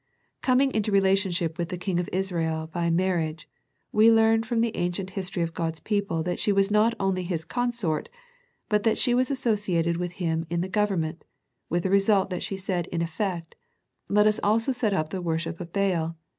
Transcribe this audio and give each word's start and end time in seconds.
Coming 0.41 0.71
into 0.73 0.91
relationship 0.91 1.59
with 1.59 1.69
the 1.69 1.77
king 1.77 1.99
of 1.99 2.09
Israel 2.11 2.65
by 2.73 2.89
marriage, 2.89 3.47
we 3.91 4.11
learn 4.11 4.41
from 4.41 4.61
the 4.61 4.75
ancient 4.75 5.11
history 5.11 5.43
of 5.43 5.53
God's 5.53 5.79
people 5.79 6.23
that 6.23 6.39
she 6.39 6.51
was 6.51 6.71
not 6.71 6.95
only 6.99 7.21
his 7.21 7.45
consort, 7.45 8.09
but 8.67 8.81
that 8.81 8.97
she 8.97 9.13
was 9.13 9.29
associated 9.29 9.97
with 9.97 10.13
him 10.13 10.47
in 10.49 10.61
the 10.61 10.67
government, 10.67 11.23
with 11.69 11.83
the 11.83 11.91
result 11.91 12.31
that 12.31 12.41
she 12.41 12.57
said 12.57 12.87
in 12.87 13.03
effect, 13.03 13.53
* 13.85 14.09
Let 14.09 14.25
us 14.25 14.39
also 14.41 14.71
set 14.71 14.91
up 14.91 15.09
the 15.11 15.21
wor 15.21 15.37
ship 15.37 15.59
of 15.61 15.71
Baal. 15.71 16.17